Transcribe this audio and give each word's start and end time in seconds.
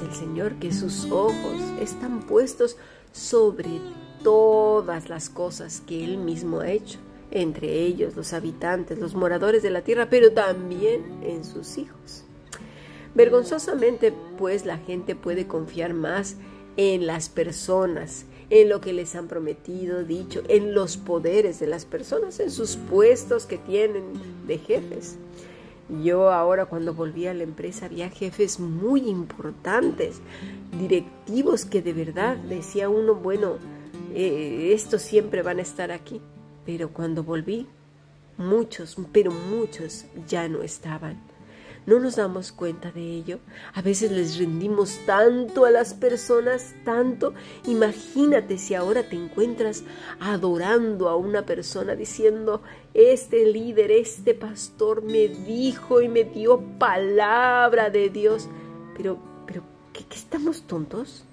el 0.00 0.12
Señor 0.14 0.54
que 0.56 0.72
sus 0.72 1.10
ojos 1.10 1.60
están 1.80 2.20
puestos 2.20 2.76
sobre 3.12 3.80
todas 4.22 5.08
las 5.08 5.28
cosas 5.28 5.82
que 5.86 6.04
Él 6.04 6.18
mismo 6.18 6.60
ha 6.60 6.70
hecho, 6.70 6.98
entre 7.30 7.80
ellos 7.80 8.16
los 8.16 8.32
habitantes, 8.32 8.98
los 8.98 9.14
moradores 9.14 9.62
de 9.62 9.70
la 9.70 9.82
tierra, 9.82 10.08
pero 10.10 10.32
también 10.32 11.04
en 11.22 11.44
sus 11.44 11.78
hijos. 11.78 12.24
Vergonzosamente, 13.14 14.12
pues, 14.36 14.66
la 14.66 14.78
gente 14.78 15.14
puede 15.14 15.46
confiar 15.46 15.94
más 15.94 16.36
en 16.76 17.06
las 17.06 17.28
personas, 17.28 18.26
en 18.50 18.68
lo 18.68 18.80
que 18.80 18.92
les 18.92 19.16
han 19.16 19.26
prometido, 19.26 20.04
dicho, 20.04 20.42
en 20.48 20.74
los 20.74 20.98
poderes 20.98 21.58
de 21.58 21.66
las 21.66 21.86
personas, 21.86 22.38
en 22.40 22.50
sus 22.50 22.76
puestos 22.76 23.46
que 23.46 23.58
tienen 23.58 24.12
de 24.46 24.58
jefes. 24.58 25.16
Yo 25.88 26.30
ahora 26.32 26.66
cuando 26.66 26.94
volví 26.94 27.26
a 27.26 27.34
la 27.34 27.44
empresa 27.44 27.86
había 27.86 28.10
jefes 28.10 28.58
muy 28.58 29.08
importantes, 29.08 30.20
directivos 30.78 31.64
que 31.64 31.80
de 31.80 31.92
verdad 31.92 32.36
decía 32.36 32.88
uno, 32.88 33.14
bueno, 33.14 33.58
eh, 34.12 34.70
estos 34.72 35.02
siempre 35.02 35.42
van 35.42 35.58
a 35.58 35.62
estar 35.62 35.92
aquí. 35.92 36.20
Pero 36.64 36.90
cuando 36.90 37.22
volví, 37.22 37.68
muchos, 38.36 38.96
pero 39.12 39.30
muchos 39.30 40.06
ya 40.26 40.48
no 40.48 40.62
estaban. 40.62 41.20
No 41.86 42.00
nos 42.00 42.16
damos 42.16 42.50
cuenta 42.50 42.90
de 42.90 43.00
ello. 43.00 43.38
A 43.72 43.80
veces 43.80 44.10
les 44.10 44.38
rendimos 44.38 44.98
tanto 45.06 45.64
a 45.64 45.70
las 45.70 45.94
personas, 45.94 46.74
tanto. 46.84 47.32
Imagínate 47.64 48.58
si 48.58 48.74
ahora 48.74 49.08
te 49.08 49.14
encuentras 49.14 49.84
adorando 50.18 51.08
a 51.08 51.14
una 51.14 51.46
persona 51.46 51.94
diciendo, 51.94 52.60
este 52.92 53.46
líder, 53.46 53.92
este 53.92 54.34
pastor 54.34 55.02
me 55.02 55.28
dijo 55.28 56.02
y 56.02 56.08
me 56.08 56.24
dio 56.24 56.60
palabra 56.78 57.88
de 57.88 58.10
Dios. 58.10 58.48
Pero, 58.96 59.18
pero, 59.46 59.62
¿qué, 59.92 60.04
qué 60.04 60.16
estamos 60.16 60.62
tontos? 60.62 61.24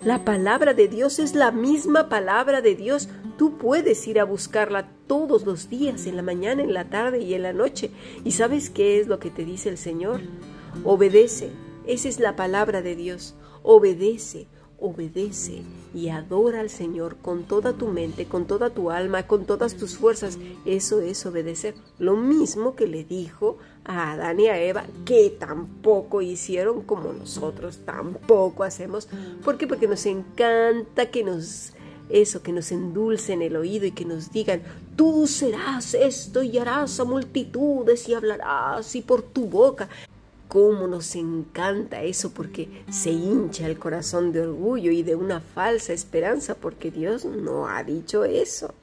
La 0.00 0.24
palabra 0.24 0.74
de 0.74 0.86
Dios 0.86 1.18
es 1.18 1.34
la 1.34 1.50
misma 1.50 2.08
palabra 2.08 2.60
de 2.60 2.76
Dios. 2.76 3.08
Tú 3.38 3.56
puedes 3.56 4.06
ir 4.08 4.18
a 4.18 4.24
buscarla 4.24 4.90
todos 5.06 5.46
los 5.46 5.70
días, 5.70 6.06
en 6.06 6.16
la 6.16 6.22
mañana, 6.22 6.64
en 6.64 6.74
la 6.74 6.90
tarde 6.90 7.20
y 7.20 7.34
en 7.34 7.44
la 7.44 7.52
noche. 7.52 7.92
¿Y 8.24 8.32
sabes 8.32 8.68
qué 8.68 8.98
es 8.98 9.06
lo 9.06 9.20
que 9.20 9.30
te 9.30 9.44
dice 9.44 9.68
el 9.68 9.78
Señor? 9.78 10.20
Obedece. 10.82 11.50
Esa 11.86 12.08
es 12.08 12.18
la 12.18 12.34
palabra 12.34 12.82
de 12.82 12.96
Dios. 12.96 13.36
Obedece, 13.62 14.48
obedece 14.80 15.62
y 15.94 16.08
adora 16.08 16.60
al 16.60 16.68
Señor 16.68 17.16
con 17.16 17.44
toda 17.44 17.74
tu 17.74 17.86
mente, 17.86 18.26
con 18.26 18.46
toda 18.46 18.70
tu 18.70 18.90
alma, 18.90 19.28
con 19.28 19.44
todas 19.44 19.76
tus 19.76 19.96
fuerzas. 19.96 20.36
Eso 20.66 21.00
es 21.00 21.24
obedecer. 21.24 21.74
Lo 22.00 22.16
mismo 22.16 22.74
que 22.74 22.88
le 22.88 23.04
dijo 23.04 23.58
a 23.84 24.12
Adán 24.12 24.40
y 24.40 24.48
a 24.48 24.60
Eva, 24.60 24.84
que 25.04 25.30
tampoco 25.30 26.22
hicieron 26.22 26.82
como 26.82 27.12
nosotros, 27.12 27.80
tampoco 27.84 28.64
hacemos. 28.64 29.08
¿Por 29.44 29.58
qué? 29.58 29.68
Porque 29.68 29.86
nos 29.86 30.06
encanta 30.06 31.06
que 31.10 31.22
nos 31.22 31.72
eso, 32.10 32.42
que 32.42 32.52
nos 32.52 32.72
endulcen 32.72 33.42
el 33.42 33.56
oído 33.56 33.86
y 33.86 33.92
que 33.92 34.04
nos 34.04 34.32
digan, 34.32 34.62
tú 34.96 35.26
serás 35.26 35.94
esto 35.94 36.42
y 36.42 36.58
harás 36.58 36.98
a 37.00 37.04
multitudes 37.04 38.08
y 38.08 38.14
hablarás 38.14 38.94
y 38.94 39.02
por 39.02 39.22
tu 39.22 39.46
boca 39.46 39.88
cómo 40.48 40.86
nos 40.86 41.14
encanta 41.14 42.02
eso 42.02 42.30
porque 42.30 42.82
se 42.90 43.10
hincha 43.10 43.66
el 43.66 43.78
corazón 43.78 44.32
de 44.32 44.40
orgullo 44.40 44.90
y 44.90 45.02
de 45.02 45.14
una 45.14 45.40
falsa 45.40 45.92
esperanza 45.92 46.54
porque 46.54 46.90
Dios 46.90 47.24
no 47.24 47.68
ha 47.68 47.84
dicho 47.84 48.24
eso. 48.24 48.74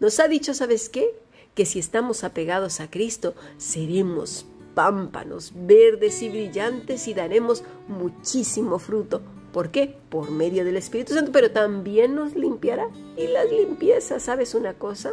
Nos 0.00 0.20
ha 0.20 0.28
dicho, 0.28 0.54
¿sabes 0.54 0.88
qué? 0.88 1.14
Que 1.54 1.66
si 1.66 1.78
estamos 1.78 2.24
apegados 2.24 2.80
a 2.80 2.90
Cristo, 2.90 3.34
seremos 3.58 4.46
pámpanos 4.74 5.52
verdes 5.54 6.22
y 6.22 6.30
brillantes 6.30 7.06
y 7.08 7.14
daremos 7.14 7.62
muchísimo 7.88 8.78
fruto. 8.78 9.20
¿Por 9.52 9.70
qué? 9.70 9.96
Por 10.08 10.30
medio 10.30 10.64
del 10.64 10.76
Espíritu 10.76 11.14
Santo, 11.14 11.30
pero 11.32 11.50
también 11.50 12.14
nos 12.14 12.34
limpiará. 12.34 12.88
Y 13.16 13.26
las 13.26 13.50
limpiezas, 13.50 14.22
¿sabes 14.22 14.54
una 14.54 14.74
cosa? 14.74 15.12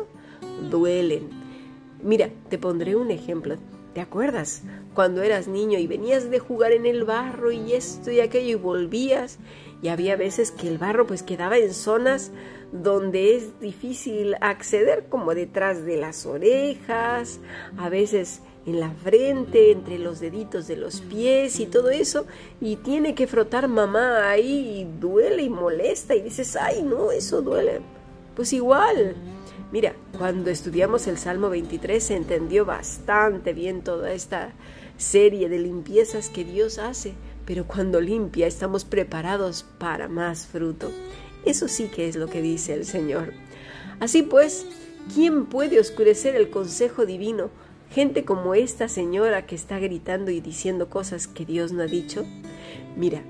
Duelen. 0.69 1.29
Mira, 2.01 2.29
te 2.49 2.57
pondré 2.57 2.95
un 2.95 3.11
ejemplo. 3.11 3.57
¿Te 3.93 4.01
acuerdas? 4.01 4.63
Cuando 4.93 5.23
eras 5.23 5.47
niño 5.47 5.79
y 5.79 5.87
venías 5.87 6.29
de 6.29 6.39
jugar 6.39 6.71
en 6.71 6.85
el 6.85 7.03
barro 7.03 7.51
y 7.51 7.73
esto 7.73 8.11
y 8.11 8.19
aquello 8.19 8.51
y 8.51 8.55
volvías 8.55 9.39
y 9.81 9.87
había 9.87 10.15
veces 10.15 10.51
que 10.51 10.67
el 10.67 10.77
barro 10.77 11.07
pues 11.07 11.23
quedaba 11.23 11.57
en 11.57 11.73
zonas 11.73 12.31
donde 12.71 13.35
es 13.35 13.59
difícil 13.59 14.35
acceder 14.41 15.07
como 15.09 15.33
detrás 15.33 15.85
de 15.85 15.97
las 15.97 16.25
orejas, 16.25 17.39
a 17.77 17.89
veces 17.89 18.41
en 18.69 18.79
la 18.79 18.91
frente, 18.91 19.71
entre 19.71 19.99
los 19.99 20.19
deditos 20.19 20.67
de 20.67 20.75
los 20.75 21.01
pies 21.01 21.59
y 21.59 21.65
todo 21.65 21.89
eso, 21.89 22.25
y 22.61 22.77
tiene 22.77 23.15
que 23.15 23.27
frotar 23.27 23.67
mamá 23.67 24.29
ahí 24.29 24.81
y 24.81 24.99
duele 24.99 25.43
y 25.43 25.49
molesta 25.49 26.15
y 26.15 26.21
dices, 26.21 26.55
ay 26.55 26.83
no, 26.83 27.11
eso 27.11 27.41
duele. 27.41 27.81
Pues 28.35 28.53
igual, 28.53 29.15
Mira, 29.71 29.93
cuando 30.17 30.49
estudiamos 30.49 31.05
el 31.05 31.19
Salmo 31.19 31.51
23 31.51 32.03
se 32.03 32.15
entendió 32.15 32.65
bastante 32.65 33.53
bien 33.53 33.83
toda 33.83 34.11
esta 34.13 34.53
serie 34.97 35.47
de 35.47 35.59
limpiezas 35.59 36.29
que 36.29 36.43
Dios 36.43 36.79
hace, 36.79 37.13
pero 37.45 37.67
cuando 37.67 38.01
limpia 38.01 38.47
estamos 38.47 38.83
preparados 38.83 39.65
para 39.77 40.07
más 40.07 40.47
fruto. 40.47 40.91
Eso 41.45 41.67
sí 41.67 41.85
que 41.85 42.07
es 42.07 42.15
lo 42.15 42.27
que 42.27 42.41
dice 42.41 42.73
el 42.73 42.83
Señor. 42.83 43.33
Así 43.99 44.23
pues, 44.23 44.65
¿quién 45.13 45.45
puede 45.45 45.79
oscurecer 45.79 46.35
el 46.35 46.49
consejo 46.49 47.05
divino? 47.05 47.51
Gente 47.91 48.23
como 48.23 48.53
esta 48.53 48.87
señora 48.87 49.47
que 49.47 49.55
está 49.55 49.79
gritando 49.79 50.29
y 50.29 50.41
diciendo 50.41 50.89
cosas 50.89 51.27
que 51.27 51.45
Dios 51.45 51.71
no 51.71 51.81
ha 51.81 51.87
dicho. 51.87 52.23
Mira, 52.95 53.23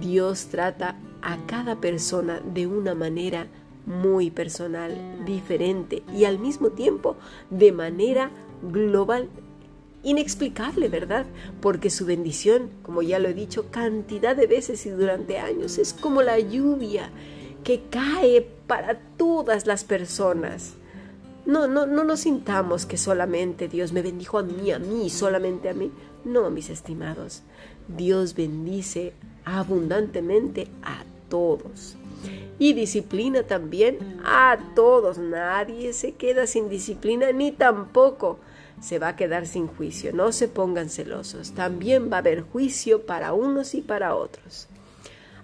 Dios 0.00 0.46
trata 0.46 0.96
a 1.22 1.38
cada 1.46 1.80
persona 1.80 2.40
de 2.40 2.66
una 2.66 2.94
manera 2.94 3.46
muy 3.86 4.30
personal, 4.30 5.24
diferente 5.24 6.02
y 6.14 6.24
al 6.24 6.38
mismo 6.38 6.70
tiempo 6.70 7.16
de 7.50 7.72
manera 7.72 8.30
global, 8.62 9.28
inexplicable, 10.02 10.88
¿verdad? 10.88 11.26
Porque 11.60 11.88
su 11.90 12.04
bendición, 12.04 12.70
como 12.82 13.02
ya 13.02 13.18
lo 13.18 13.28
he 13.28 13.34
dicho 13.34 13.70
cantidad 13.70 14.34
de 14.34 14.46
veces 14.46 14.84
y 14.86 14.90
durante 14.90 15.38
años, 15.38 15.78
es 15.78 15.92
como 15.92 16.22
la 16.22 16.38
lluvia 16.38 17.10
que 17.62 17.82
cae 17.90 18.46
para 18.66 18.98
todas 19.16 19.66
las 19.66 19.84
personas. 19.84 20.74
No, 21.50 21.66
no, 21.66 21.84
no 21.84 22.04
nos 22.04 22.20
sintamos 22.20 22.86
que 22.86 22.96
solamente 22.96 23.66
Dios 23.66 23.92
me 23.92 24.02
bendijo 24.02 24.38
a 24.38 24.44
mí, 24.44 24.70
a 24.70 24.78
mí, 24.78 25.10
solamente 25.10 25.68
a 25.68 25.74
mí. 25.74 25.90
No, 26.24 26.48
mis 26.48 26.70
estimados, 26.70 27.42
Dios 27.88 28.34
bendice 28.36 29.14
abundantemente 29.44 30.68
a 30.84 31.02
todos 31.28 31.96
y 32.60 32.72
disciplina 32.74 33.42
también 33.42 34.20
a 34.24 34.58
todos. 34.76 35.18
Nadie 35.18 35.92
se 35.92 36.12
queda 36.12 36.46
sin 36.46 36.68
disciplina 36.68 37.32
ni 37.32 37.50
tampoco 37.50 38.38
se 38.80 39.00
va 39.00 39.08
a 39.08 39.16
quedar 39.16 39.44
sin 39.44 39.66
juicio. 39.66 40.12
No 40.12 40.30
se 40.30 40.46
pongan 40.46 40.88
celosos. 40.88 41.50
También 41.50 42.12
va 42.12 42.16
a 42.16 42.20
haber 42.20 42.42
juicio 42.42 43.06
para 43.06 43.32
unos 43.32 43.74
y 43.74 43.80
para 43.80 44.14
otros. 44.14 44.68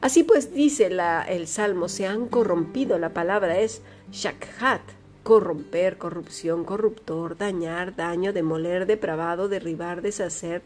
Así 0.01 0.23
pues 0.23 0.55
dice 0.55 0.87
el 0.87 1.47
Salmo, 1.49 1.89
se 1.89 2.07
han 2.07 2.29
corrompido. 2.29 2.97
La 2.97 3.13
palabra 3.13 3.59
es 3.59 3.83
shakhat, 4.13 4.83
corromper, 5.27 5.99
corrupción, 5.99 6.63
corruptor, 6.63 7.37
dañar, 7.37 7.97
daño, 7.97 8.33
demoler, 8.33 8.87
depravado, 8.87 9.49
derribar, 9.49 10.01
deshacer, 10.01 10.63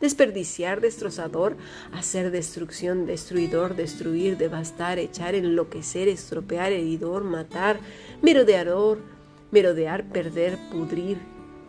desperdiciar, 0.00 0.80
destrozador, 0.80 1.54
hacer 1.92 2.30
destrucción, 2.30 3.04
destruidor, 3.04 3.76
destruir, 3.76 4.38
devastar, 4.38 4.98
echar, 4.98 5.34
enloquecer, 5.34 6.08
estropear, 6.08 6.72
heridor, 6.72 7.24
matar, 7.24 7.78
merodeador, 8.22 9.00
merodear, 9.50 10.08
perder, 10.08 10.56
pudrir, 10.72 11.18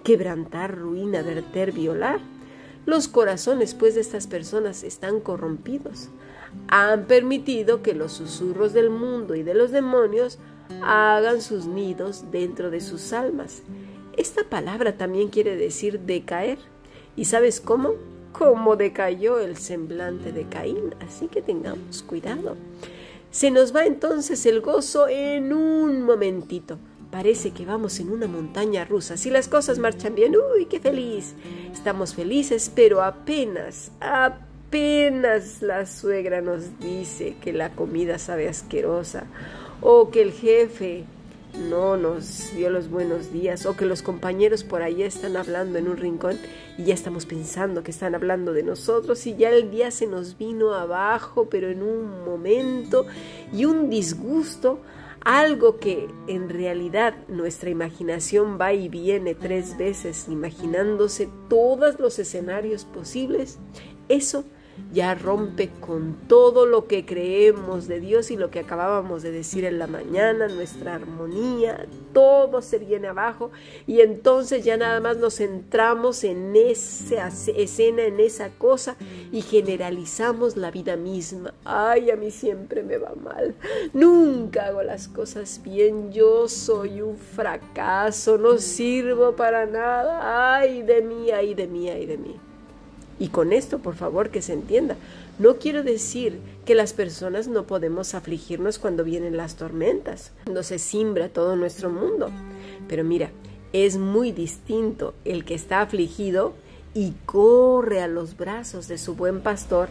quebrantar, 0.06 0.78
ruina, 0.78 1.22
verter, 1.22 1.74
violar. 1.74 2.22
Los 2.86 3.10
corazones, 3.10 3.74
pues, 3.74 3.96
de 3.96 4.02
estas 4.02 4.26
personas 4.26 4.86
están 4.86 5.20
corrompidos. 5.20 6.08
Han 6.70 7.08
permitido 7.08 7.84
que 7.84 7.94
los 7.94 8.14
susurros 8.14 8.72
del 8.72 8.90
mundo 8.90 9.36
y 9.36 9.44
de 9.44 9.54
los 9.54 9.72
demonios 9.72 10.40
hagan 10.82 11.42
sus 11.42 11.66
nidos 11.66 12.26
dentro 12.32 12.70
de 12.70 12.82
sus 12.82 13.14
almas. 13.14 13.64
Esta 14.18 14.44
palabra 14.44 14.98
también 14.98 15.30
quiere 15.30 15.56
decir 15.56 16.02
decaer. 16.02 16.60
¿Y 17.16 17.26
sabes 17.26 17.62
cómo? 17.62 17.94
Como 18.32 18.76
decayó 18.76 19.40
el 19.40 19.58
semblante 19.58 20.32
de 20.32 20.48
Caín. 20.48 20.96
Así 21.00 21.28
que 21.28 21.42
tengamos 21.42 22.04
cuidado. 22.04 22.56
Se 23.32 23.52
nos 23.52 23.76
va 23.76 23.86
entonces 23.86 24.46
el 24.46 24.62
gozo 24.62 25.08
en 25.08 25.54
un 25.54 26.02
momentito. 26.02 26.78
Parece 27.12 27.52
que 27.52 27.66
vamos 27.66 28.00
en 28.00 28.12
una 28.12 28.28
montaña 28.28 28.86
rusa. 28.86 29.18
Si 29.18 29.30
las 29.30 29.48
cosas 29.48 29.80
marchan 29.80 30.16
bien, 30.16 30.36
¡uy, 30.36 30.66
qué 30.66 30.80
feliz! 30.80 31.34
Estamos 31.74 32.14
felices, 32.14 32.72
pero 32.74 33.02
apenas, 33.02 33.92
apenas 34.00 35.62
la 35.64 35.88
suegra 35.88 36.42
nos 36.42 36.80
dice 36.80 37.36
que 37.42 37.52
la 37.52 37.72
comida 37.76 38.20
sabe 38.20 38.48
asquerosa 38.48 39.26
o 39.82 40.10
que 40.10 40.22
el 40.22 40.32
jefe 40.32 41.06
no 41.58 41.98
nos 41.98 42.54
dio 42.56 42.70
los 42.70 42.90
buenos 42.90 43.34
días 43.34 43.66
o 43.66 43.76
que 43.76 43.86
los 43.86 44.02
compañeros 44.02 44.64
por 44.64 44.82
ahí 44.82 45.04
están 45.04 45.36
hablando 45.36 45.80
en 45.80 45.88
un 45.88 45.98
rincón 45.98 46.38
y 46.78 46.86
ya 46.86 46.94
estamos 46.94 47.26
pensando 47.26 47.84
que 47.84 47.92
están 47.92 48.16
hablando 48.16 48.54
de 48.54 48.64
nosotros 48.64 49.26
y 49.28 49.36
ya 49.36 49.50
el 49.50 49.72
día 49.72 49.92
se 49.92 50.08
nos 50.08 50.38
vino 50.38 50.74
abajo, 50.74 51.48
pero 51.50 51.70
en 51.70 51.82
un 51.82 52.24
momento 52.24 53.06
y 53.52 53.66
un 53.66 53.90
disgusto, 53.90 54.80
algo 55.26 55.80
que 55.80 56.08
en 56.28 56.50
realidad 56.50 57.14
nuestra 57.28 57.70
imaginación 57.70 58.58
va 58.60 58.74
y 58.74 58.88
viene 58.88 59.36
tres 59.36 59.78
veces 59.78 60.28
imaginándose 60.30 61.30
todos 61.50 62.00
los 62.00 62.20
escenarios 62.20 62.86
posibles, 62.86 63.60
eso 64.08 64.46
ya 64.92 65.14
rompe 65.16 65.70
con 65.80 66.16
todo 66.28 66.66
lo 66.66 66.88
que 66.88 67.06
creemos 67.06 67.88
de 67.88 68.00
Dios 68.00 68.32
y 68.32 68.38
lo 68.38 68.50
que 68.50 68.60
acabábamos 68.60 69.22
de 69.22 69.32
decir 69.32 69.66
en 69.66 69.80
la 69.80 69.88
mañana, 69.88 70.48
nuestra 70.48 70.96
armonía, 70.96 71.86
todo 72.14 72.62
se 72.62 72.80
viene 72.80 73.08
abajo. 73.08 73.52
Y 73.86 74.02
entonces 74.02 74.64
ya 74.64 74.78
nada 74.78 75.00
más 75.00 75.18
nos 75.18 75.36
centramos 75.36 76.24
en 76.24 76.56
esa 76.56 77.28
escena, 77.28 78.04
en 78.04 78.20
esa 78.20 78.50
cosa 78.50 78.96
y 79.32 79.42
generalizamos 79.42 80.58
la 80.58 80.72
vida 80.72 80.96
misma. 80.96 81.54
Ay, 81.66 82.12
a 82.12 82.16
mí 82.16 82.32
siempre 82.32 82.84
me 82.84 82.98
va 82.98 83.14
mal, 83.16 83.56
nunca 83.94 84.68
hago 84.68 84.84
las 84.84 85.08
cosas 85.08 85.62
bien, 85.64 86.12
yo 86.12 86.48
soy 86.48 87.02
un 87.02 87.18
fracaso, 87.18 88.38
no 88.38 88.58
sirvo 88.58 89.36
para 89.36 89.66
nada, 89.66 90.56
ay 90.56 90.82
de 90.82 91.02
mí, 91.02 91.32
ay 91.32 91.54
de 91.54 91.68
mí, 91.68 91.90
ay 91.90 92.06
de 92.06 92.18
mí. 92.18 92.49
Y 93.20 93.28
con 93.28 93.52
esto, 93.52 93.80
por 93.80 93.96
favor, 93.96 94.30
que 94.30 94.42
se 94.42 94.54
entienda. 94.54 94.96
No 95.38 95.58
quiero 95.58 95.84
decir 95.84 96.40
que 96.66 96.74
las 96.74 96.94
personas 96.94 97.48
no 97.48 97.68
podemos 97.68 98.16
afligirnos 98.16 98.80
cuando 98.80 99.04
vienen 99.04 99.36
las 99.36 99.56
tormentas, 99.56 100.32
cuando 100.46 100.64
se 100.64 100.80
simbra 100.80 101.30
todo 101.30 101.56
nuestro 101.56 101.90
mundo. 101.90 102.30
Pero 102.88 103.04
mira, 103.04 103.32
es 103.74 103.98
muy 103.98 104.32
distinto 104.32 105.14
el 105.26 105.44
que 105.44 105.54
está 105.54 105.82
afligido 105.82 106.54
y 106.94 107.14
corre 107.26 108.02
a 108.02 108.08
los 108.08 108.38
brazos 108.38 108.88
de 108.88 108.98
su 108.98 109.16
buen 109.16 109.42
pastor 109.42 109.90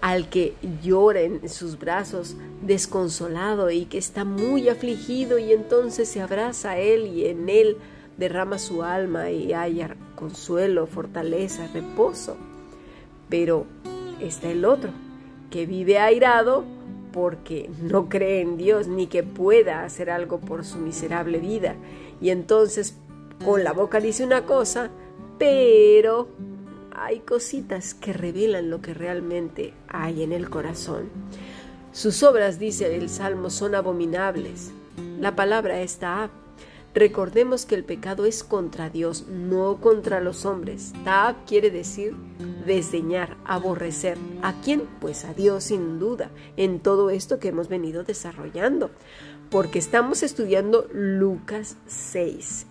al 0.00 0.28
que 0.28 0.54
llora 0.82 1.22
en 1.22 1.48
sus 1.48 1.78
brazos 1.78 2.36
desconsolado 2.60 3.70
y 3.70 3.86
que 3.86 3.96
está 3.96 4.24
muy 4.24 4.68
afligido 4.68 5.38
y 5.38 5.52
entonces 5.52 6.10
se 6.10 6.20
abraza 6.20 6.72
a 6.72 6.78
él 6.78 7.06
y 7.06 7.26
en 7.26 7.48
él 7.48 7.78
derrama 8.18 8.58
su 8.58 8.82
alma 8.82 9.30
y 9.30 9.54
haya 9.54 9.96
consuelo, 10.14 10.86
fortaleza, 10.86 11.68
reposo. 11.72 12.36
Pero 13.28 13.66
está 14.20 14.50
el 14.50 14.64
otro, 14.64 14.90
que 15.50 15.66
vive 15.66 15.98
airado 15.98 16.64
porque 17.12 17.70
no 17.80 18.08
cree 18.08 18.40
en 18.40 18.56
Dios 18.56 18.88
ni 18.88 19.06
que 19.06 19.22
pueda 19.22 19.84
hacer 19.84 20.10
algo 20.10 20.40
por 20.40 20.64
su 20.64 20.78
miserable 20.78 21.38
vida. 21.38 21.76
Y 22.20 22.30
entonces 22.30 22.96
con 23.44 23.62
la 23.62 23.72
boca 23.72 24.00
dice 24.00 24.24
una 24.24 24.46
cosa, 24.46 24.90
pero 25.38 26.28
hay 26.94 27.20
cositas 27.20 27.94
que 27.94 28.12
revelan 28.12 28.70
lo 28.70 28.80
que 28.80 28.94
realmente 28.94 29.74
hay 29.88 30.22
en 30.22 30.32
el 30.32 30.48
corazón. 30.50 31.08
Sus 31.92 32.22
obras, 32.24 32.58
dice 32.58 32.96
el 32.96 33.08
Salmo, 33.08 33.50
son 33.50 33.74
abominables. 33.74 34.72
La 35.20 35.36
palabra 35.36 35.80
está 35.80 36.30
Recordemos 36.94 37.66
que 37.66 37.74
el 37.74 37.82
pecado 37.82 38.24
es 38.24 38.44
contra 38.44 38.88
Dios, 38.88 39.26
no 39.28 39.80
contra 39.80 40.20
los 40.20 40.44
hombres. 40.46 40.92
Tab 41.02 41.34
quiere 41.44 41.72
decir 41.72 42.14
desdeñar, 42.64 43.36
aborrecer. 43.44 44.16
¿A 44.42 44.60
quién? 44.60 44.82
Pues 45.00 45.24
a 45.24 45.34
Dios 45.34 45.64
sin 45.64 45.98
duda, 45.98 46.30
en 46.56 46.78
todo 46.78 47.10
esto 47.10 47.40
que 47.40 47.48
hemos 47.48 47.68
venido 47.68 48.04
desarrollando. 48.04 48.92
Porque 49.50 49.80
estamos 49.80 50.22
estudiando 50.22 50.88
Lucas 50.92 51.76
6, 51.88 52.66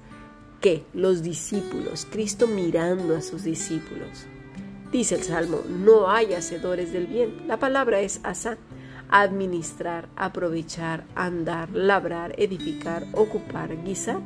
que 0.61 0.85
los 0.93 1.21
discípulos, 1.21 2.07
Cristo 2.09 2.47
mirando 2.47 3.17
a 3.17 3.21
sus 3.21 3.43
discípulos. 3.43 4.25
Dice 4.89 5.15
el 5.15 5.23
Salmo, 5.23 5.59
no 5.67 6.09
hay 6.09 6.33
hacedores 6.33 6.93
del 6.93 7.07
bien. 7.07 7.45
La 7.45 7.59
palabra 7.59 7.99
es 7.99 8.21
asa 8.23 8.57
administrar, 9.13 10.09
aprovechar, 10.15 11.05
andar, 11.13 11.69
labrar, 11.69 12.33
edificar, 12.39 13.05
ocupar, 13.13 13.83
guisar. 13.83 14.19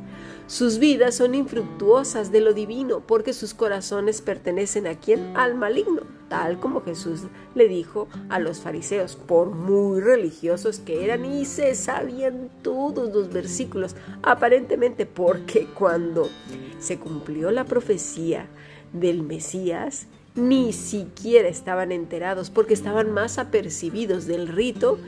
Sus 0.46 0.78
vidas 0.78 1.14
son 1.14 1.34
infructuosas 1.34 2.32
de 2.32 2.40
lo 2.40 2.54
divino 2.54 3.00
porque 3.06 3.34
sus 3.34 3.52
corazones 3.52 4.22
pertenecen 4.22 4.86
a 4.86 4.94
quien? 4.94 5.36
Al 5.36 5.56
maligno, 5.56 6.04
tal 6.30 6.58
como 6.58 6.80
Jesús 6.80 7.24
le 7.54 7.68
dijo 7.68 8.08
a 8.30 8.38
los 8.38 8.60
fariseos, 8.60 9.14
por 9.14 9.50
muy 9.50 10.00
religiosos 10.00 10.78
que 10.78 11.04
eran 11.04 11.26
y 11.26 11.44
se 11.44 11.74
sabían 11.74 12.48
todos 12.62 13.14
los 13.14 13.30
versículos, 13.30 13.94
aparentemente 14.22 15.04
porque 15.04 15.66
cuando 15.66 16.30
se 16.78 16.98
cumplió 16.98 17.50
la 17.50 17.66
profecía 17.66 18.46
del 18.94 19.22
Mesías, 19.22 20.06
ni 20.38 20.72
siquiera 20.72 21.48
estaban 21.48 21.92
enterados 21.92 22.50
porque 22.50 22.74
estaban 22.74 23.12
más 23.12 23.38
apercibidos 23.38 24.26
del 24.26 24.48
rito 24.48 24.98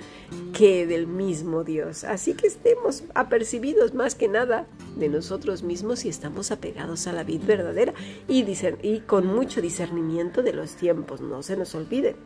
que 0.52 0.86
del 0.86 1.06
mismo 1.06 1.64
Dios. 1.64 2.04
Así 2.04 2.34
que 2.34 2.46
estemos 2.46 3.04
apercibidos 3.14 3.94
más 3.94 4.14
que 4.14 4.28
nada 4.28 4.66
de 4.96 5.08
nosotros 5.08 5.62
mismos 5.62 6.04
y 6.04 6.08
estamos 6.08 6.50
apegados 6.50 7.06
a 7.06 7.12
la 7.12 7.24
vida 7.24 7.46
verdadera 7.46 7.94
y, 8.28 9.00
con 9.06 9.26
mucho 9.26 9.62
discernimiento 9.62 10.42
de 10.42 10.52
los 10.52 10.72
tiempos, 10.72 11.20
no 11.20 11.42
se 11.42 11.56
nos 11.56 11.74
olvide. 11.74 12.16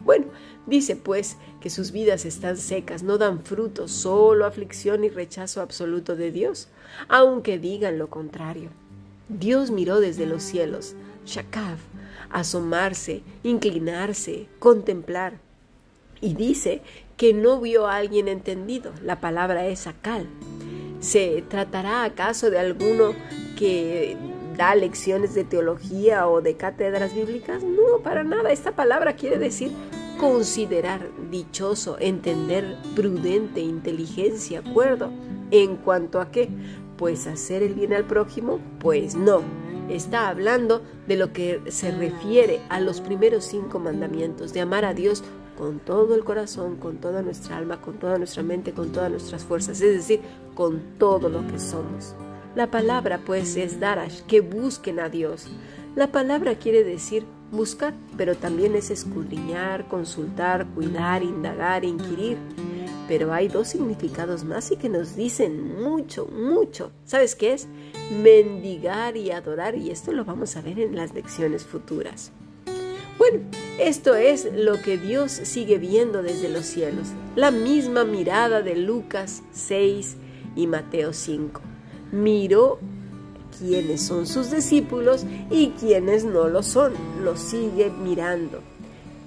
Bueno, 0.00 0.26
dice 0.66 0.96
pues 0.96 1.36
que 1.60 1.70
sus 1.70 1.90
vidas 1.90 2.24
están 2.24 2.56
secas, 2.56 3.02
no 3.02 3.16
dan 3.16 3.42
fruto, 3.42 3.88
solo 3.88 4.44
aflicción 4.44 5.02
y 5.04 5.08
rechazo 5.08 5.60
absoluto 5.62 6.14
de 6.14 6.30
Dios, 6.30 6.68
aunque 7.08 7.58
digan 7.58 7.98
lo 7.98 8.08
contrario. 8.08 8.70
Dios 9.28 9.70
miró 9.70 10.00
desde 10.00 10.26
los 10.26 10.42
cielos, 10.42 10.94
Shakav, 11.24 11.78
asomarse, 12.34 13.22
inclinarse, 13.44 14.48
contemplar. 14.58 15.38
Y 16.20 16.34
dice 16.34 16.82
que 17.16 17.32
no 17.32 17.60
vio 17.60 17.86
a 17.86 17.96
alguien 17.96 18.28
entendido. 18.28 18.92
La 19.02 19.20
palabra 19.20 19.66
es 19.66 19.86
akal. 19.86 20.26
¿Se 21.00 21.44
tratará 21.48 22.02
acaso 22.02 22.50
de 22.50 22.58
alguno 22.58 23.14
que 23.56 24.16
da 24.56 24.74
lecciones 24.74 25.34
de 25.34 25.44
teología 25.44 26.26
o 26.26 26.40
de 26.40 26.56
cátedras 26.56 27.14
bíblicas? 27.14 27.62
No, 27.62 28.02
para 28.02 28.24
nada. 28.24 28.50
Esta 28.50 28.72
palabra 28.72 29.14
quiere 29.14 29.38
decir 29.38 29.70
considerar 30.18 31.08
dichoso, 31.30 31.98
entender, 32.00 32.76
prudente, 32.96 33.60
inteligencia, 33.60 34.58
acuerdo. 34.60 35.10
¿En 35.52 35.76
cuanto 35.76 36.20
a 36.20 36.32
qué? 36.32 36.48
Pues 36.96 37.28
hacer 37.28 37.62
el 37.62 37.74
bien 37.74 37.92
al 37.92 38.06
prójimo, 38.06 38.58
pues 38.80 39.14
no 39.14 39.42
está 39.88 40.28
hablando 40.28 40.82
de 41.06 41.16
lo 41.16 41.32
que 41.32 41.60
se 41.68 41.90
refiere 41.90 42.60
a 42.68 42.80
los 42.80 43.00
primeros 43.00 43.44
cinco 43.44 43.78
mandamientos, 43.78 44.52
de 44.52 44.60
amar 44.60 44.84
a 44.84 44.94
Dios 44.94 45.22
con 45.56 45.78
todo 45.78 46.14
el 46.14 46.24
corazón, 46.24 46.76
con 46.76 46.98
toda 46.98 47.22
nuestra 47.22 47.56
alma, 47.56 47.80
con 47.80 47.98
toda 47.98 48.18
nuestra 48.18 48.42
mente, 48.42 48.72
con 48.72 48.92
todas 48.92 49.10
nuestras 49.10 49.44
fuerzas, 49.44 49.80
es 49.80 49.96
decir, 49.96 50.20
con 50.54 50.80
todo 50.98 51.28
lo 51.28 51.46
que 51.46 51.58
somos. 51.58 52.14
La 52.54 52.70
palabra 52.70 53.20
pues 53.24 53.56
es 53.56 53.80
darash, 53.80 54.20
que 54.22 54.40
busquen 54.40 55.00
a 55.00 55.08
Dios. 55.08 55.46
La 55.96 56.12
palabra 56.12 56.56
quiere 56.56 56.84
decir 56.84 57.24
buscar, 57.50 57.94
pero 58.16 58.36
también 58.36 58.74
es 58.74 58.90
escudriñar, 58.90 59.86
consultar, 59.88 60.66
cuidar, 60.74 61.22
indagar, 61.22 61.84
inquirir. 61.84 62.36
Pero 63.06 63.32
hay 63.32 63.48
dos 63.48 63.68
significados 63.68 64.44
más 64.44 64.70
y 64.70 64.76
que 64.76 64.88
nos 64.88 65.14
dicen 65.14 65.82
mucho, 65.82 66.26
mucho. 66.26 66.90
¿Sabes 67.04 67.34
qué 67.34 67.52
es? 67.52 67.68
Mendigar 68.10 69.16
y 69.16 69.30
adorar. 69.30 69.76
Y 69.76 69.90
esto 69.90 70.12
lo 70.12 70.24
vamos 70.24 70.56
a 70.56 70.62
ver 70.62 70.78
en 70.78 70.96
las 70.96 71.12
lecciones 71.12 71.64
futuras. 71.64 72.32
Bueno, 73.18 73.40
esto 73.78 74.14
es 74.14 74.48
lo 74.52 74.80
que 74.80 74.98
Dios 74.98 75.30
sigue 75.30 75.78
viendo 75.78 76.22
desde 76.22 76.48
los 76.48 76.64
cielos. 76.64 77.08
La 77.36 77.50
misma 77.50 78.04
mirada 78.04 78.62
de 78.62 78.74
Lucas 78.74 79.42
6 79.52 80.16
y 80.56 80.66
Mateo 80.66 81.12
5. 81.12 81.60
Miró 82.10 82.80
quiénes 83.58 84.02
son 84.02 84.26
sus 84.26 84.50
discípulos 84.50 85.24
y 85.50 85.70
quiénes 85.70 86.24
no 86.24 86.48
lo 86.48 86.62
son. 86.62 86.92
Lo 87.22 87.36
sigue 87.36 87.90
mirando. 87.90 88.60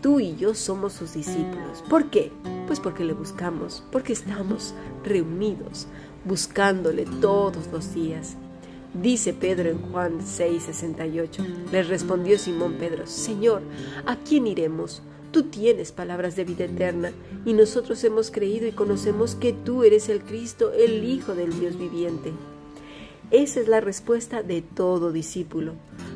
Tú 0.02 0.20
y 0.20 0.36
yo 0.36 0.54
somos 0.54 0.94
sus 0.94 1.14
discípulos. 1.14 1.84
¿Por 1.90 2.10
qué? 2.10 2.32
Pues 2.68 2.80
porque 2.82 3.06
le 3.06 3.14
buscamos, 3.14 3.84
porque 3.92 4.14
estamos 4.14 4.76
reunidos, 5.04 5.88
buscándole 6.26 7.06
todos 7.22 7.68
los 7.72 7.94
días. 7.94 8.36
Dice 8.94 9.34
Pedro 9.34 9.70
en 9.70 9.82
Juan 9.92 10.20
6:68. 10.20 11.46
Le 11.72 11.84
respondió 11.84 12.38
Simón 12.38 12.76
Pedro, 12.78 13.08
Señor, 13.08 13.62
¿a 14.06 14.18
quién 14.18 14.48
iremos? 14.48 15.02
Tú 15.32 15.44
tienes 15.44 15.92
palabras 15.92 16.36
de 16.36 16.44
vida 16.44 16.66
eterna, 16.66 17.12
y 17.46 17.54
nosotros 17.54 18.04
hemos 18.04 18.32
creído 18.32 18.68
y 18.68 18.72
conocemos 18.72 19.36
que 19.36 19.54
tú 19.54 19.84
eres 19.84 20.10
el 20.10 20.22
Cristo, 20.22 20.72
el 20.74 21.04
Hijo 21.04 21.36
del 21.36 21.58
Dios 21.58 21.78
viviente. 21.78 22.34
Esa 23.32 23.60
es 23.60 23.68
la 23.68 23.82
respuesta 23.82 24.42
de 24.42 24.62
todo 24.62 25.12
discípulo, 25.12 25.74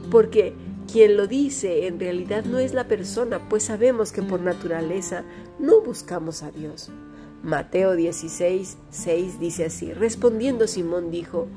porque 0.09 0.53
quien 0.91 1.15
lo 1.15 1.27
dice 1.27 1.87
en 1.87 1.99
realidad 1.99 2.43
no 2.43 2.59
es 2.59 2.73
la 2.73 2.87
persona, 2.87 3.47
pues 3.49 3.63
sabemos 3.63 4.11
que 4.11 4.21
por 4.21 4.41
naturaleza 4.41 5.23
no 5.59 5.81
buscamos 5.81 6.43
a 6.43 6.51
Dios. 6.51 6.89
Mateo 7.43 7.95
16, 7.95 8.77
6 8.89 9.39
dice 9.39 9.65
así, 9.65 9.93
respondiendo 9.93 10.67
Simón 10.67 11.09
dijo, 11.09 11.47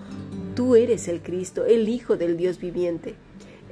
Tú 0.54 0.76
eres 0.76 1.08
el 1.08 1.20
Cristo, 1.20 1.66
el 1.66 1.88
Hijo 1.88 2.16
del 2.16 2.36
Dios 2.36 2.58
viviente. 2.58 3.16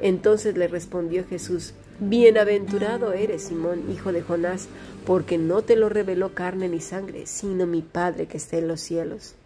Entonces 0.00 0.56
le 0.56 0.66
respondió 0.66 1.24
Jesús, 1.24 1.74
Bienaventurado 2.00 3.12
eres, 3.12 3.44
Simón, 3.44 3.84
hijo 3.92 4.12
de 4.12 4.22
Jonás, 4.22 4.66
porque 5.06 5.38
no 5.38 5.62
te 5.62 5.76
lo 5.76 5.88
reveló 5.88 6.34
carne 6.34 6.68
ni 6.68 6.80
sangre, 6.80 7.26
sino 7.26 7.66
mi 7.66 7.82
Padre 7.82 8.26
que 8.26 8.38
está 8.38 8.58
en 8.58 8.66
los 8.66 8.80
cielos. 8.80 9.36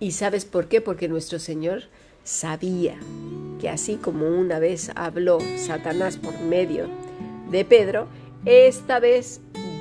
¿Y 0.00 0.12
sabes 0.12 0.46
por 0.46 0.68
qué? 0.68 0.80
Porque 0.80 1.08
nuestro 1.08 1.38
Señor 1.38 1.82
sabía 2.28 2.98
que 3.58 3.70
así 3.70 3.96
como 3.96 4.28
una 4.28 4.58
vez 4.58 4.90
habló 4.94 5.38
Satanás 5.56 6.18
por 6.18 6.38
medio 6.40 6.86
de 7.50 7.64
Pedro, 7.64 8.06
esta 8.44 9.00
vez 9.00 9.40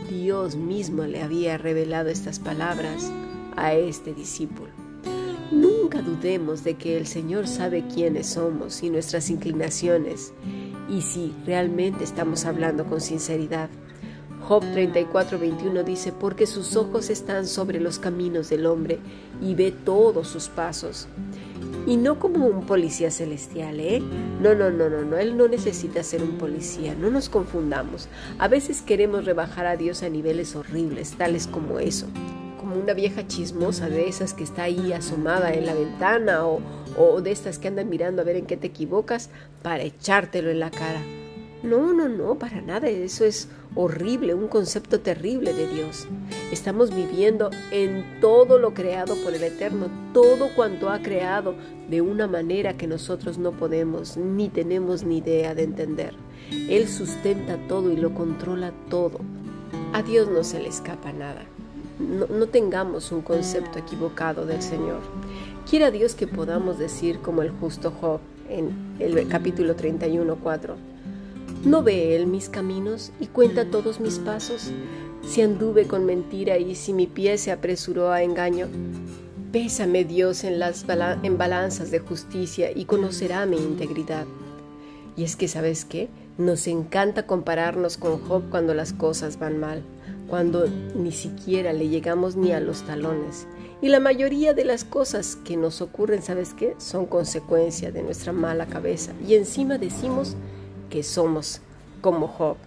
Dios 0.09 0.55
mismo 0.55 1.03
le 1.03 1.21
había 1.21 1.57
revelado 1.57 2.07
estas 2.07 2.39
palabras 2.39 3.11
a 3.57 3.73
este 3.73 4.13
discípulo. 4.13 4.69
Nunca 5.51 6.01
dudemos 6.01 6.63
de 6.63 6.75
que 6.75 6.97
el 6.97 7.05
Señor 7.05 7.49
sabe 7.49 7.83
quiénes 7.93 8.27
somos 8.27 8.81
y 8.81 8.89
nuestras 8.89 9.29
inclinaciones 9.29 10.33
y 10.89 11.01
si 11.01 11.35
realmente 11.45 12.05
estamos 12.05 12.45
hablando 12.45 12.85
con 12.85 13.01
sinceridad. 13.01 13.69
Job 14.47 14.63
34:21 14.63 15.83
dice, 15.83 16.13
porque 16.13 16.47
sus 16.47 16.77
ojos 16.77 17.09
están 17.09 17.45
sobre 17.45 17.81
los 17.81 17.99
caminos 17.99 18.49
del 18.49 18.67
hombre 18.67 18.99
y 19.41 19.53
ve 19.53 19.73
todos 19.73 20.29
sus 20.29 20.47
pasos. 20.47 21.09
Y 21.87 21.95
no 21.95 22.19
como 22.19 22.45
un 22.45 22.65
policía 22.65 23.09
celestial, 23.09 23.79
¿eh? 23.79 24.01
No, 24.41 24.53
no, 24.53 24.69
no, 24.69 24.89
no, 24.89 25.03
no, 25.03 25.17
él 25.17 25.37
no 25.37 25.47
necesita 25.47 26.03
ser 26.03 26.21
un 26.21 26.37
policía, 26.37 26.93
no 26.93 27.09
nos 27.09 27.29
confundamos. 27.29 28.09
A 28.37 28.49
veces 28.49 28.81
queremos 28.81 29.23
rebajar 29.23 29.65
a 29.65 29.77
Dios 29.77 30.03
a 30.03 30.09
niveles 30.09 30.55
horribles, 30.55 31.13
tales 31.13 31.47
como 31.47 31.79
eso 31.79 32.07
como 32.57 32.81
una 32.81 32.93
vieja 32.93 33.25
chismosa 33.25 33.87
de 33.87 34.09
esas 34.09 34.33
que 34.33 34.43
está 34.43 34.63
ahí 34.63 34.91
asomada 34.91 35.53
en 35.53 35.65
la 35.65 35.73
ventana 35.73 36.45
o, 36.45 36.59
o, 36.97 37.21
de 37.21 37.31
estas 37.31 37.59
que 37.59 37.69
andan 37.69 37.87
mirando 37.87 38.21
a 38.21 38.25
ver 38.25 38.35
en 38.35 38.45
qué 38.45 38.57
te 38.57 38.67
equivocas 38.67 39.29
para 39.63 39.83
echártelo 39.83 40.49
en 40.49 40.59
la 40.59 40.69
cara. 40.69 40.99
No, 41.67 41.91
no, 41.91 42.07
no, 42.07 42.35
para 42.35 42.61
nada, 42.61 42.87
eso 42.87 43.25
es 43.25 43.49
horrible, 43.75 44.33
un 44.33 44.47
concepto 44.47 45.01
terrible 45.01 45.51
de 45.51 45.67
Dios. 45.67 46.07
Estamos 46.49 46.95
viviendo 46.95 47.49
en 47.71 48.05
todo 48.21 48.57
lo 48.57 48.73
creado 48.73 49.15
por 49.17 49.33
el 49.33 49.43
Eterno, 49.43 49.87
todo 50.13 50.47
cuanto 50.55 50.89
ha 50.89 51.01
creado 51.01 51.55
de 51.89 51.99
una 51.99 52.25
manera 52.25 52.77
que 52.77 52.87
nosotros 52.87 53.37
no 53.37 53.51
podemos 53.51 54.15
ni 54.15 54.47
tenemos 54.47 55.03
ni 55.03 55.17
idea 55.17 55.55
de 55.55 55.63
entender. 55.63 56.13
Él 56.69 56.87
sustenta 56.87 57.57
todo 57.67 57.91
y 57.91 57.97
lo 57.97 58.13
controla 58.13 58.71
todo. 58.89 59.19
A 59.91 60.01
Dios 60.03 60.29
no 60.29 60.45
se 60.45 60.61
le 60.61 60.69
escapa 60.69 61.11
nada. 61.11 61.43
No, 61.99 62.45
tengamos 62.47 63.11
un 63.11 63.23
concepto 63.23 63.77
equivocado 63.77 64.45
del 64.45 64.61
Señor. 64.61 65.01
Quiera 65.69 65.91
Dios 65.91 66.15
que 66.15 66.27
podamos 66.27 66.79
decir 66.79 67.19
como 67.19 67.41
el 67.41 67.49
justo 67.49 67.91
Job 67.91 68.21
en 68.47 68.95
el 68.99 69.27
capítulo 69.27 69.75
31, 69.75 70.37
4 70.41 70.96
¿No 71.65 71.83
ve 71.83 72.15
él 72.15 72.27
mis 72.27 72.49
caminos 72.49 73.11
y 73.19 73.27
cuenta 73.27 73.65
todos 73.65 73.99
mis 73.99 74.19
pasos? 74.19 74.71
Si 75.27 75.41
anduve 75.41 75.87
con 75.87 76.05
mentira 76.05 76.57
y 76.57 76.75
si 76.75 76.93
mi 76.93 77.07
pie 77.07 77.37
se 77.37 77.51
apresuró 77.51 78.11
a 78.11 78.21
engaño, 78.21 78.67
pésame 79.51 80.05
Dios 80.05 80.43
en 80.43 80.59
las 80.59 80.85
en 81.23 81.37
balanzas 81.37 81.91
de 81.91 81.99
justicia 81.99 82.69
y 82.73 82.85
conocerá 82.85 83.45
mi 83.45 83.57
integridad. 83.57 84.25
Y 85.17 85.23
es 85.23 85.35
que, 85.35 85.47
¿sabes 85.47 85.83
qué? 85.83 86.09
Nos 86.37 86.67
encanta 86.67 87.25
compararnos 87.25 87.97
con 87.97 88.19
Job 88.19 88.43
cuando 88.51 88.75
las 88.75 88.93
cosas 88.93 89.39
van 89.39 89.59
mal, 89.59 89.81
cuando 90.29 90.65
ni 90.95 91.11
siquiera 91.11 91.73
le 91.73 91.89
llegamos 91.89 92.35
ni 92.35 92.51
a 92.51 92.59
los 92.59 92.83
talones. 92.83 93.47
Y 93.81 93.89
la 93.89 93.99
mayoría 93.99 94.53
de 94.53 94.63
las 94.63 94.83
cosas 94.83 95.35
que 95.35 95.57
nos 95.57 95.81
ocurren, 95.81 96.21
¿sabes 96.21 96.53
qué? 96.53 96.75
Son 96.77 97.07
consecuencia 97.07 97.91
de 97.91 98.03
nuestra 98.03 98.31
mala 98.31 98.67
cabeza. 98.67 99.11
Y 99.27 99.35
encima 99.35 99.77
decimos, 99.77 100.35
que 100.89 101.03
somos 101.03 101.61
como 102.01 102.27
Job. 102.27 102.57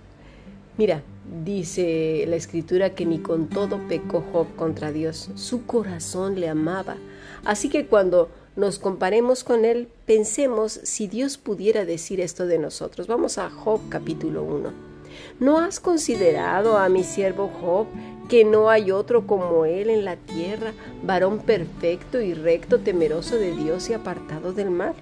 Mira, 0.77 1.03
dice 1.45 2.25
la 2.29 2.37
escritura 2.37 2.95
que 2.95 3.07
ni 3.07 3.19
con 3.19 3.49
todo 3.49 3.79
pecó 3.89 4.25
Job 4.33 4.47
contra 4.57 4.93
Dios, 4.93 5.31
su 5.35 5.67
corazón 5.67 6.41
le 6.41 6.49
amaba. 6.49 6.97
Así 7.45 7.69
que 7.69 7.87
cuando 7.87 8.31
nos 8.57 8.79
comparemos 8.79 9.45
con 9.45 9.65
él, 9.65 9.89
pensemos 10.07 10.81
si 10.83 11.07
Dios 11.07 11.39
pudiera 11.39 11.85
decir 11.85 12.21
esto 12.21 12.47
de 12.47 12.59
nosotros. 12.59 13.07
Vamos 13.07 13.39
a 13.39 13.51
Job 13.51 13.81
capítulo 13.89 14.43
1. 14.43 14.91
¿No 15.39 15.59
has 15.59 15.81
considerado 15.81 16.79
a 16.79 16.89
mi 16.89 17.05
siervo 17.05 17.51
Job, 17.61 17.87
que 18.29 18.45
no 18.45 18.71
hay 18.71 18.91
otro 18.91 19.27
como 19.27 19.65
él 19.65 19.91
en 19.91 20.05
la 20.05 20.17
tierra, 20.17 20.73
varón 21.03 21.41
perfecto 21.41 22.21
y 22.21 22.35
recto, 22.35 22.81
temeroso 22.81 23.37
de 23.37 23.53
Dios 23.53 23.91
y 23.91 23.95
apartado 23.95 24.53
del 24.53 24.71
mal? 24.71 24.95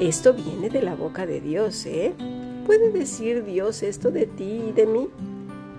Esto 0.00 0.32
viene 0.32 0.70
de 0.70 0.80
la 0.80 0.94
boca 0.94 1.26
de 1.26 1.42
Dios, 1.42 1.84
¿eh? 1.84 2.14
¿Puede 2.64 2.90
decir 2.90 3.44
Dios 3.44 3.82
esto 3.82 4.10
de 4.10 4.24
ti 4.24 4.62
y 4.70 4.72
de 4.72 4.86
mí? 4.86 5.10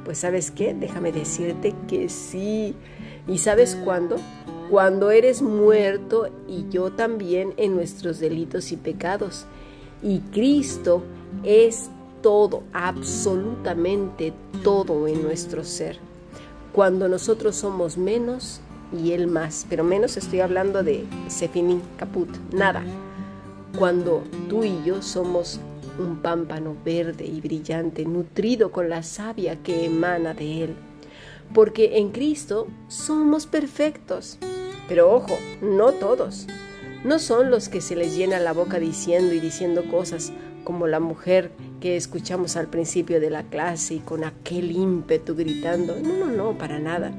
Pues 0.06 0.20
sabes 0.20 0.51
qué, 0.51 0.75
déjame 0.75 1.12
decirte 1.12 1.74
que 1.88 2.08
sí. 2.08 2.75
¿Y 3.28 3.40
sabes 3.40 3.75
cuándo? 3.84 4.18
Cuando 4.70 5.10
eres 5.10 5.42
muerto 5.42 6.30
y 6.48 6.70
yo 6.70 6.92
también 6.92 7.56
en 7.58 7.75
nuestros 7.75 8.20
delitos 8.20 8.72
y 8.72 8.78
pecados. 8.78 9.48
Y 10.04 10.20
Cristo 10.20 11.01
es 11.44 11.90
todo, 12.22 12.62
absolutamente 12.74 14.34
todo 14.63 15.08
en 15.08 15.24
nuestro 15.24 15.63
ser. 15.63 15.98
Cuando 16.74 17.08
nosotros 17.08 17.56
somos 17.56 17.98
menos 17.98 18.62
y 18.96 19.13
Él 19.13 19.25
más, 19.25 19.66
pero 19.68 19.84
menos 19.84 20.16
estoy 20.16 20.42
hablando 20.42 20.84
de 20.84 21.06
Sefini, 21.28 21.82
caput, 21.98 22.30
nada 22.54 22.84
cuando 23.78 24.24
tú 24.50 24.63
y 24.63 24.84
yo 24.84 25.01
somos 25.01 25.60
un 26.00 26.22
pámpano 26.22 26.75
verde 26.84 27.25
y 27.25 27.42
brillante, 27.42 28.06
nutrido 28.06 28.72
con 28.72 28.90
la 28.90 29.04
savia 29.04 29.58
que 29.63 29.86
emana 29.86 30.34
de 30.34 30.63
Él. 30.63 30.75
Porque 31.54 31.98
en 31.98 32.12
Cristo 32.12 32.68
somos 32.88 33.46
perfectos. 33.46 34.38
Pero 34.88 35.12
ojo, 35.13 35.38
no 35.62 35.92
todos. 35.94 36.48
No 37.04 37.20
son 37.20 37.50
los 37.50 37.70
que 37.70 37.82
se 37.82 37.96
les 37.96 38.16
llena 38.16 38.40
la 38.40 38.54
boca 38.54 38.80
diciendo 38.80 39.34
y 39.34 39.40
diciendo 39.40 39.84
cosas 39.90 40.32
como 40.63 40.88
la 40.88 41.00
mujer 41.00 41.51
que 41.80 41.98
escuchamos 41.98 42.56
al 42.56 42.68
principio 42.68 43.20
de 43.20 43.30
la 43.30 43.44
clase 43.44 43.96
y 43.96 44.00
con 44.00 44.24
aquel 44.24 44.72
ímpetu 44.72 45.36
gritando. 45.36 45.96
No, 46.00 46.13
no, 46.18 46.28
no, 46.28 46.58
para 46.58 46.80
nada. 46.80 47.12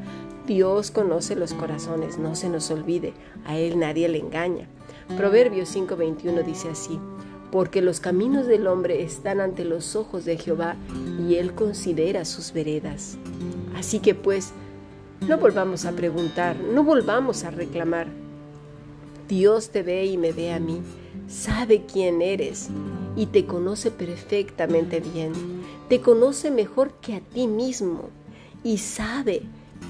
Dios 0.47 0.91
conoce 0.91 1.37
los 1.37 1.55
corazones, 1.55 2.19
no 2.19 2.35
se 2.35 2.49
nos 2.49 2.71
olvide, 2.71 3.13
a 3.45 3.57
Él 3.57 3.79
nadie 3.79 4.09
le 4.09 4.19
engaña. 4.19 4.69
Proverbios 5.17 5.75
5:21 5.75 6.45
dice 6.45 6.71
así, 6.71 6.99
porque 7.51 7.83
los 7.83 8.01
caminos 8.01 8.47
del 8.47 8.67
hombre 8.67 9.03
están 9.03 9.41
ante 9.41 9.65
los 9.65 9.95
ojos 9.95 10.25
de 10.25 10.39
Jehová 10.39 10.77
y 11.29 11.37
él 11.37 11.55
considera 11.55 12.25
sus 12.25 12.53
veredas. 12.53 13.19
Así 13.77 14.01
que 14.01 14.15
pues, 14.15 14.53
no 15.29 15.39
volvamos 15.39 15.85
a 15.85 15.93
preguntar, 15.93 16.57
no 16.57 16.83
volvamos 16.83 17.45
a 17.45 17.51
reclamar. 17.51 18.07
Dios 19.29 19.71
te 19.71 19.83
ve 19.83 20.07
y 20.07 20.17
me 20.17 20.33
ve 20.33 20.53
a 20.53 20.61
mí, 20.61 20.81
sabe 21.29 21.85
quién 21.91 22.23
eres 22.23 22.69
y 23.17 23.27
te 23.27 23.47
conoce 23.47 23.91
perfectamente 23.91 25.01
bien, 25.01 25.33
te 25.89 26.01
conoce 26.01 26.51
mejor 26.51 26.93
que 27.01 27.17
a 27.17 27.21
ti 27.21 27.47
mismo 27.47 28.09
y 28.65 28.79
sabe 28.79 29.43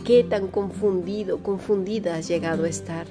qué 0.04 0.24
tan 0.24 0.48
confundido, 0.48 1.38
confundida 1.38 2.16
has 2.16 2.28
llegado 2.28 2.64
a 2.64 2.68
estar, 2.68 3.06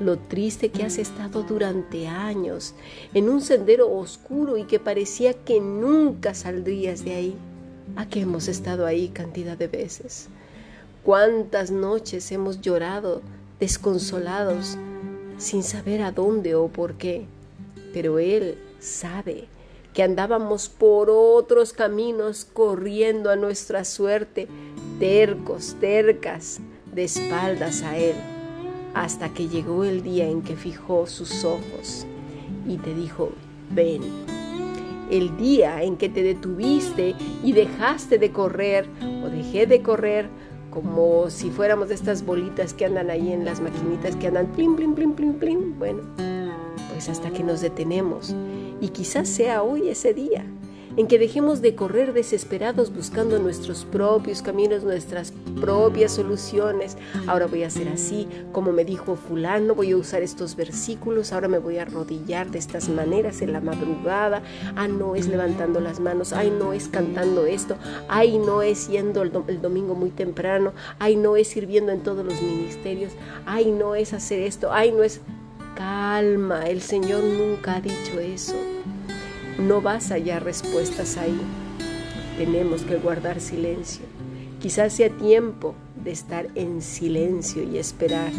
lo 0.00 0.18
triste 0.18 0.70
que 0.70 0.82
has 0.82 0.98
estado 0.98 1.42
durante 1.42 2.06
años 2.06 2.74
en 3.14 3.28
un 3.28 3.40
sendero 3.40 3.92
oscuro 3.92 4.56
y 4.56 4.64
que 4.64 4.78
parecía 4.78 5.34
que 5.34 5.60
nunca 5.60 6.34
saldrías 6.34 7.04
de 7.04 7.14
ahí. 7.14 7.36
¿A 7.96 8.08
qué 8.08 8.20
hemos 8.20 8.48
estado 8.48 8.86
ahí 8.86 9.08
cantidad 9.08 9.56
de 9.56 9.68
veces? 9.68 10.28
¿Cuántas 11.02 11.70
noches 11.70 12.32
hemos 12.32 12.60
llorado 12.60 13.22
desconsolados 13.60 14.76
sin 15.38 15.62
saber 15.62 16.02
a 16.02 16.10
dónde 16.10 16.54
o 16.54 16.68
por 16.68 16.94
qué? 16.94 17.26
Pero 17.92 18.18
Él 18.18 18.58
sabe 18.80 19.48
que 19.96 20.02
andábamos 20.02 20.68
por 20.68 21.08
otros 21.08 21.72
caminos 21.72 22.44
corriendo 22.44 23.30
a 23.30 23.36
nuestra 23.36 23.82
suerte 23.84 24.46
tercos, 24.98 25.76
tercas, 25.80 26.60
de 26.96 27.04
espaldas 27.04 27.82
a 27.82 27.96
Él, 27.98 28.14
hasta 28.94 29.28
que 29.28 29.48
llegó 29.48 29.84
el 29.84 30.02
día 30.02 30.26
en 30.26 30.42
que 30.42 30.56
fijó 30.56 31.06
sus 31.06 31.44
ojos 31.44 32.06
y 32.66 32.78
te 32.78 32.94
dijo, 32.94 33.30
ven. 33.70 34.02
El 35.10 35.36
día 35.36 35.82
en 35.82 35.96
que 35.96 36.08
te 36.08 36.22
detuviste 36.22 37.14
y 37.44 37.52
dejaste 37.52 38.18
de 38.18 38.32
correr 38.32 38.88
o 39.22 39.28
dejé 39.28 39.66
de 39.66 39.80
correr 39.82 40.28
como 40.70 41.30
si 41.30 41.50
fuéramos 41.50 41.88
de 41.88 41.94
estas 41.94 42.24
bolitas 42.24 42.74
que 42.74 42.86
andan 42.86 43.10
ahí 43.10 43.32
en 43.32 43.44
las 43.44 43.60
maquinitas 43.60 44.16
que 44.16 44.26
andan 44.26 44.46
plim, 44.48 44.74
plim, 44.74 44.94
plim, 44.94 45.12
plim, 45.12 45.34
plim. 45.34 45.78
Bueno, 45.78 46.00
pues 46.92 47.08
hasta 47.08 47.30
que 47.30 47.44
nos 47.44 47.60
detenemos. 47.60 48.34
Y 48.80 48.88
quizás 48.88 49.28
sea 49.28 49.62
hoy 49.62 49.88
ese 49.88 50.12
día 50.12 50.44
en 50.96 51.06
que 51.06 51.18
dejemos 51.18 51.60
de 51.60 51.74
correr 51.74 52.12
desesperados 52.12 52.94
buscando 52.94 53.38
nuestros 53.38 53.84
propios 53.84 54.42
caminos, 54.42 54.82
nuestras 54.82 55.32
propias 55.60 56.12
soluciones. 56.12 56.96
Ahora 57.26 57.46
voy 57.46 57.62
a 57.64 57.66
hacer 57.66 57.88
así, 57.88 58.26
como 58.52 58.72
me 58.72 58.84
dijo 58.84 59.16
fulano, 59.16 59.74
voy 59.74 59.92
a 59.92 59.96
usar 59.96 60.22
estos 60.22 60.56
versículos, 60.56 61.32
ahora 61.32 61.48
me 61.48 61.58
voy 61.58 61.78
a 61.78 61.82
arrodillar 61.82 62.50
de 62.50 62.58
estas 62.58 62.88
maneras 62.88 63.42
en 63.42 63.52
la 63.52 63.60
madrugada. 63.60 64.42
Ah, 64.74 64.88
no 64.88 65.14
es 65.14 65.28
levantando 65.28 65.80
las 65.80 66.00
manos, 66.00 66.32
ay, 66.32 66.50
no 66.50 66.72
es 66.72 66.88
cantando 66.88 67.46
esto, 67.46 67.76
ay, 68.08 68.38
no 68.38 68.62
es 68.62 68.88
yendo 68.88 69.22
el, 69.22 69.32
el 69.48 69.60
domingo 69.60 69.94
muy 69.94 70.10
temprano, 70.10 70.72
ay, 70.98 71.16
no 71.16 71.36
es 71.36 71.48
sirviendo 71.48 71.92
en 71.92 72.00
todos 72.00 72.24
los 72.24 72.40
ministerios, 72.40 73.12
ay, 73.44 73.70
no 73.70 73.94
es 73.94 74.12
hacer 74.12 74.40
esto, 74.40 74.72
ay, 74.72 74.92
no 74.92 75.02
es... 75.02 75.20
Calma, 75.76 76.62
el 76.62 76.80
Señor 76.80 77.22
nunca 77.22 77.74
ha 77.74 77.80
dicho 77.82 78.18
eso. 78.18 78.54
No 79.58 79.80
vas 79.80 80.10
a 80.10 80.14
hallar 80.14 80.44
respuestas 80.44 81.16
ahí. 81.16 81.40
Tenemos 82.36 82.82
que 82.82 82.96
guardar 82.96 83.40
silencio. 83.40 84.04
Quizás 84.60 84.92
sea 84.92 85.08
tiempo 85.08 85.74
de 86.02 86.10
estar 86.10 86.48
en 86.54 86.82
silencio 86.82 87.62
y 87.62 87.78
esperar. 87.78 88.30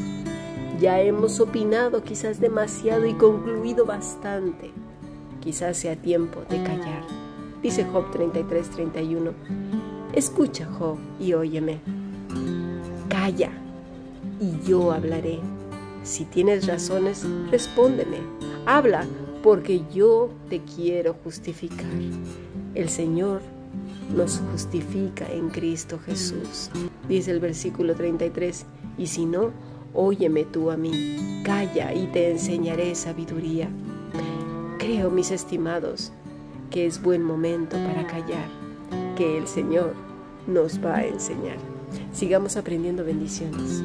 Ya 0.79 1.01
hemos 1.01 1.39
opinado 1.39 2.03
quizás 2.03 2.39
demasiado 2.39 3.07
y 3.07 3.13
concluido 3.13 3.85
bastante. 3.85 4.69
Quizás 5.41 5.77
sea 5.77 5.95
tiempo 5.95 6.41
de 6.49 6.61
callar. 6.61 7.03
Dice 7.63 7.83
Job 7.85 8.11
33, 8.11 8.69
31. 8.69 9.31
Escucha, 10.13 10.67
Job, 10.77 10.97
y 11.19 11.33
óyeme. 11.33 11.79
Calla, 13.09 13.49
y 14.39 14.67
yo 14.67 14.91
hablaré. 14.91 15.39
Si 16.03 16.25
tienes 16.25 16.67
razones, 16.67 17.25
respóndeme. 17.49 18.17
Habla, 18.67 19.05
porque 19.43 19.81
yo 19.93 20.29
te 20.49 20.61
quiero 20.61 21.15
justificar. 21.23 21.85
El 22.75 22.89
Señor 22.89 23.41
nos 24.15 24.41
justifica 24.51 25.25
en 25.31 25.49
Cristo 25.49 25.99
Jesús. 26.05 26.69
Dice 27.07 27.31
el 27.31 27.39
versículo 27.39 27.95
33, 27.95 28.65
y 28.97 29.07
si 29.07 29.25
no, 29.25 29.51
óyeme 29.93 30.45
tú 30.45 30.71
a 30.71 30.77
mí, 30.77 31.41
calla 31.43 31.93
y 31.93 32.07
te 32.07 32.31
enseñaré 32.31 32.95
sabiduría. 32.95 33.69
Creo, 34.79 35.09
mis 35.09 35.31
estimados, 35.31 36.11
que 36.69 36.85
es 36.85 37.01
buen 37.01 37.23
momento 37.23 37.75
para 37.77 38.05
callar, 38.07 38.47
que 39.15 39.37
el 39.37 39.47
Señor 39.47 39.93
nos 40.47 40.83
va 40.83 40.97
a 40.97 41.05
enseñar. 41.05 41.57
Sigamos 42.13 42.57
aprendiendo 42.57 43.03
bendiciones. 43.03 43.83